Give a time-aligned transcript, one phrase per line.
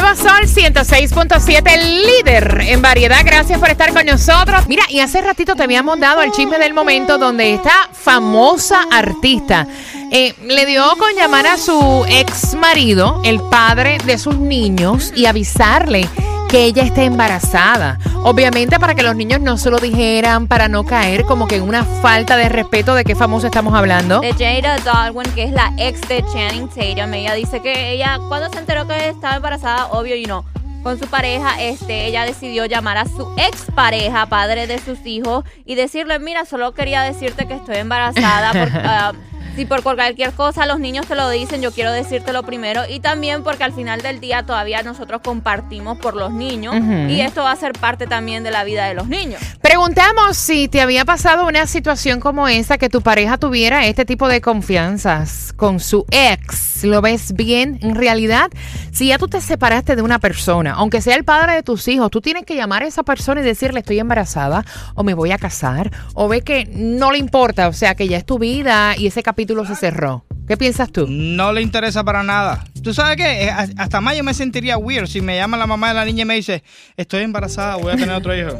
[0.00, 3.20] El nuevo Sol 106.7, el líder en variedad.
[3.22, 4.66] Gracias por estar con nosotros.
[4.66, 9.66] Mira, y hace ratito te habíamos dado el chisme del momento donde esta famosa artista
[10.10, 15.26] eh, le dio con llamar a su ex marido, el padre de sus niños, y
[15.26, 16.08] avisarle
[16.50, 17.98] que ella está embarazada.
[18.24, 21.62] Obviamente para que los niños no se lo dijeran, para no caer como que en
[21.62, 24.20] una falta de respeto de qué famoso estamos hablando.
[24.20, 27.14] de Jada Darwin, que es la ex de Channing Tatum.
[27.14, 30.44] Ella dice que ella, cuando se enteró que estaba embarazada, obvio, y no,
[30.82, 35.44] con su pareja, este, ella decidió llamar a su ex pareja, padre de sus hijos,
[35.64, 38.52] y decirle, mira, solo quería decirte que estoy embarazada.
[38.52, 39.12] Porque, ah,
[39.56, 42.82] si por cualquier cosa los niños te lo dicen, yo quiero decírtelo primero.
[42.88, 46.74] Y también porque al final del día todavía nosotros compartimos por los niños.
[47.08, 49.40] Y esto va a ser parte también de la vida de los niños.
[49.60, 54.28] Preguntamos si te había pasado una situación como esa, que tu pareja tuviera este tipo
[54.28, 56.84] de confianzas con su ex.
[56.84, 58.50] ¿Lo ves bien en realidad?
[58.90, 62.10] Si ya tú te separaste de una persona, aunque sea el padre de tus hijos,
[62.10, 65.38] tú tienes que llamar a esa persona y decirle estoy embarazada o me voy a
[65.38, 69.06] casar o ve que no le importa, o sea que ya es tu vida y
[69.06, 70.24] ese capítulo se cerró.
[70.46, 71.06] ¿Qué piensas tú?
[71.08, 72.64] No le interesa para nada.
[72.82, 73.44] ¿Tú sabes qué?
[73.44, 76.22] Eh, Hasta más yo me sentiría weird si me llama la mamá de la niña
[76.22, 76.64] y me dice,
[76.96, 78.50] estoy embarazada, voy a tener otro hijo.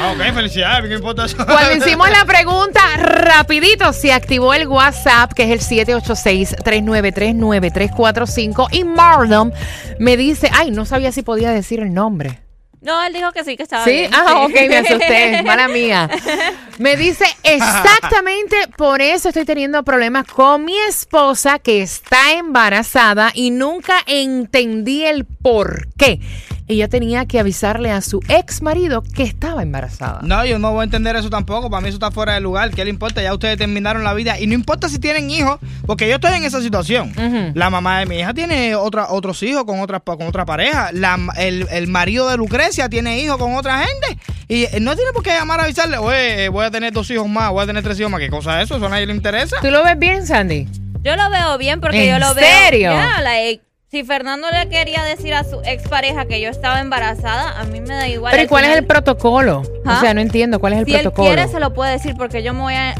[0.00, 1.36] Ah, ok, felicidades, ¿qué importa eso?
[1.36, 8.68] Cuando hicimos la pregunta, rapidito se activó el WhatsApp, que es el 786-393-9345.
[8.72, 9.52] Y Marlon
[10.00, 12.40] me dice, ay, no sabía si podía decir el nombre.
[12.84, 14.10] No, él dijo que sí, que estaba Sí, bien.
[14.14, 16.08] ah, ok, me asusté, mala mía.
[16.78, 23.50] Me dice exactamente por eso estoy teniendo problemas con mi esposa que está embarazada y
[23.50, 26.20] nunca entendí el por qué.
[26.66, 30.20] Ella tenía que avisarle a su ex marido que estaba embarazada.
[30.22, 31.68] No, yo no voy a entender eso tampoco.
[31.68, 32.70] Para mí eso está fuera de lugar.
[32.70, 33.20] ¿Qué le importa?
[33.22, 34.40] Ya ustedes terminaron la vida.
[34.40, 37.12] Y no importa si tienen hijos, porque yo estoy en esa situación.
[37.54, 40.88] La mamá de mi hija tiene otra, otros hijos con otra, con otra pareja.
[40.92, 44.18] La- el, el marido de Lucrecia tiene hijos con otra gente.
[44.48, 47.10] Y eh, no tiene por qué llamar a avisarle, oye, eh, voy a tener dos
[47.10, 48.20] hijos más, voy a tener tres hijos más.
[48.20, 48.76] ¿Qué cosa es eso?
[48.76, 49.56] Eso a nadie le interesa.
[49.60, 50.66] ¿Tú lo ves bien, Sandy?
[51.02, 52.44] Yo lo veo bien porque ¿En yo lo veo.
[52.46, 52.90] serio?
[52.92, 53.62] Ya, like,
[53.94, 57.94] si Fernando le quería decir a su expareja que yo estaba embarazada, a mí me
[57.94, 58.32] da igual.
[58.32, 59.58] Pero ¿y cuál es final, el protocolo?
[59.60, 60.00] O ¿Ah?
[60.00, 61.28] sea, no entiendo cuál es el Si él protocolo.
[61.28, 62.96] quiere, se lo puede decir porque yo me voy a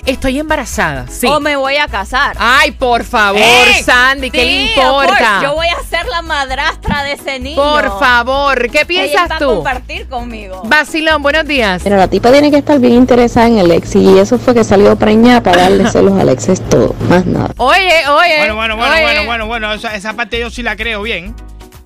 [0.07, 1.07] estoy embarazada.
[1.09, 1.27] Sí.
[1.27, 2.37] O me voy a casar.
[2.39, 3.83] Ay, por favor, ¡Ey!
[3.83, 5.41] Sandy, ¿qué Sí, le importa?
[5.43, 7.57] Yo voy a ser la madrastra de ese niño.
[7.57, 9.47] Por favor, ¿qué Ella piensas va a tú?
[9.47, 10.63] compartir conmigo.
[10.65, 11.83] Vacilón, buenos días.
[11.83, 14.65] Pero la tipa tiene que estar bien interesada en el ex y eso fue que
[14.65, 17.51] salió preñada para darle celos al ex, es todo, más nada.
[17.57, 18.39] Oye, oye.
[18.39, 19.03] Bueno, bueno, bueno, oye.
[19.03, 19.73] bueno, bueno, bueno.
[19.75, 21.35] Esa, esa parte yo sí la creo bien.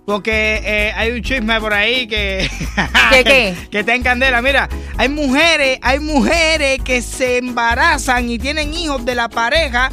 [0.07, 2.49] Porque eh, hay un chisme por ahí que.
[3.11, 3.55] ¿Qué, qué?
[3.71, 4.43] Que está en candela.
[4.43, 9.91] Mira, hay mujeres, hay mujeres que se embarazan y tienen hijos de la pareja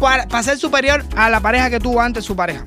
[0.00, 2.66] para, para ser superior a la pareja que tuvo antes su pareja.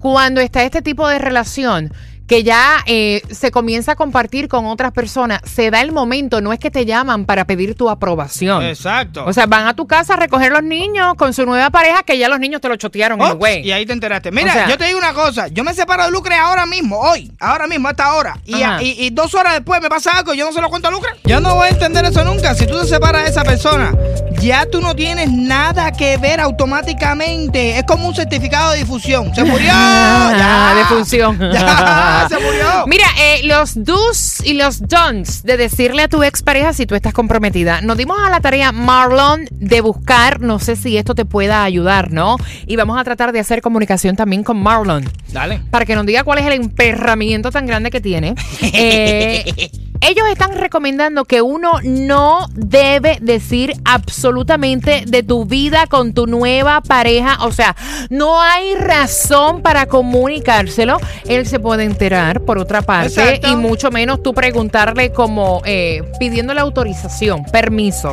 [0.01, 1.93] cuando está este tipo de relación
[2.29, 6.53] que ya eh, se comienza a compartir con otras personas, se da el momento, no
[6.53, 8.63] es que te llaman para pedir tu aprobación.
[8.65, 9.25] Exacto.
[9.27, 12.19] O sea, van a tu casa a recoger los niños con su nueva pareja que
[12.19, 13.67] ya los niños te lo chotearon, Ops, güey.
[13.67, 14.31] y ahí te enteraste.
[14.31, 15.49] Mira, O sea- yo te digo una cosa.
[15.49, 17.33] Yo me separo de Lucre ahora mismo, hoy.
[17.41, 18.39] Ahora mismo, a esta hora.
[18.45, 20.35] Y, y- y dos horas después me pasa algo.
[20.35, 21.11] Yo no se lo cuento a Lucre.
[21.25, 22.55] Yo no voy a entender eso nunca.
[22.55, 23.95] Si tú te separas de esa persona,
[24.41, 27.79] ya tú no tienes nada que ver automáticamente.
[27.79, 29.35] Es como un certificado de difusión.
[29.35, 29.69] Se murió.
[29.81, 30.79] Ah, ya.
[30.79, 31.39] de función.
[31.53, 32.87] Ya, se murió.
[32.87, 37.13] Mira, eh, los do's y los don'ts de decirle a tu expareja si tú estás
[37.13, 37.81] comprometida.
[37.81, 42.11] Nos dimos a la tarea, Marlon, de buscar, no sé si esto te pueda ayudar,
[42.13, 42.37] ¿no?
[42.67, 45.09] Y vamos a tratar de hacer comunicación también con Marlon.
[45.33, 45.61] Dale.
[45.71, 48.35] Para que nos diga cuál es el emperramiento tan grande que tiene.
[48.81, 49.71] Eh,
[50.01, 56.81] ellos están recomendando que uno no debe decir absolutamente de tu vida con tu nueva
[56.81, 57.39] pareja.
[57.45, 57.77] O sea,
[58.11, 60.99] no hay razón para comunicárselo.
[61.27, 63.49] Él se puede enterar por otra parte Exacto.
[63.49, 68.13] y mucho menos tú preguntarle como eh, pidiéndole autorización, permiso.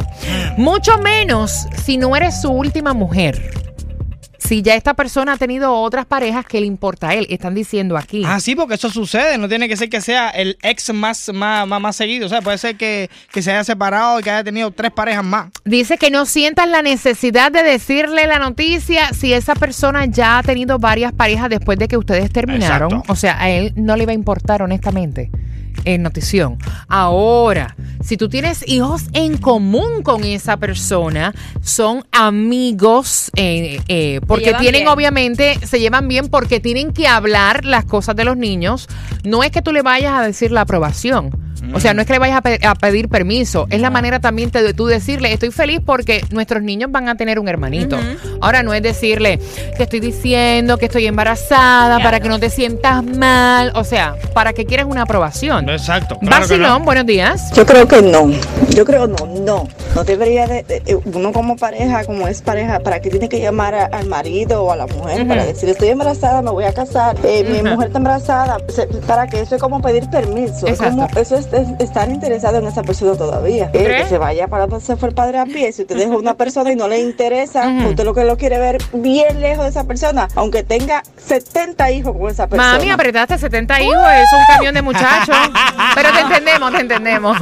[0.57, 3.64] Mucho menos si no eres su última mujer.
[4.45, 7.25] Si ya esta persona ha tenido otras parejas, ¿qué le importa a él?
[7.29, 8.23] Están diciendo aquí.
[8.25, 9.39] Ah, sí, porque eso sucede.
[9.39, 12.27] No tiene que ser que sea el ex más, más, más, más seguido.
[12.27, 15.23] O sea, puede ser que, que se haya separado y que haya tenido tres parejas
[15.23, 15.47] más.
[15.63, 20.43] Dice que no sientas la necesidad de decirle la noticia si esa persona ya ha
[20.43, 22.91] tenido varias parejas después de que ustedes terminaron.
[22.91, 23.11] Exacto.
[23.11, 25.31] O sea, a él no le va a importar, honestamente.
[25.83, 26.57] En notición.
[26.87, 34.53] Ahora, si tú tienes hijos en común con esa persona, son amigos, eh, eh, porque
[34.53, 34.87] tienen bien.
[34.87, 38.87] obviamente, se llevan bien porque tienen que hablar las cosas de los niños.
[39.23, 41.44] No es que tú le vayas a decir la aprobación.
[41.73, 44.19] O sea, no es que le vayas a, pe- a pedir permiso, es la manera
[44.19, 47.97] también de tú decirle, estoy feliz porque nuestros niños van a tener un hermanito.
[48.41, 49.39] Ahora no es decirle,
[49.77, 53.71] te estoy diciendo que estoy embarazada para que no te sientas mal.
[53.75, 55.69] O sea, ¿para qué quieres una aprobación?
[55.69, 56.17] Exacto.
[56.19, 56.79] claro que no.
[56.81, 57.51] buenos días.
[57.53, 58.29] Yo creo que no.
[58.69, 59.67] Yo creo no, no.
[59.95, 63.39] No debería de, de- de- uno como pareja, como es pareja, ¿para qué tiene que
[63.39, 66.73] llamar a- al marido o a la mujer para decir estoy embarazada, me voy a
[66.73, 68.57] casar, eh, mi mujer está embarazada?
[69.07, 70.65] ¿Para que Eso es como pedir permiso.
[70.67, 71.07] Es Exacto.
[71.07, 73.69] como, eso es, es estar interesado en esa persona todavía.
[73.73, 74.03] Eh, crees?
[74.03, 75.71] que se vaya para donde se fue el padre a pie.
[75.71, 78.77] Si usted deja una persona y no le interesa, usted lo que lo quiere ver
[78.93, 82.77] bien lejos de esa persona, aunque tenga 70 hijos con esa persona.
[82.77, 85.35] Mami, apretaste 70 hijos, es un camión de muchachos.
[85.95, 87.37] Pero te entendemos, te entendemos.